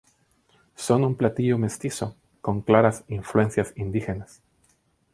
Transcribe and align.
Son 0.75 1.03
un 1.03 1.13
platillo 1.13 1.59
mestizo, 1.59 2.17
con 2.41 2.61
claras 2.63 3.03
influencias 3.07 3.71
indígenas. 3.75 4.41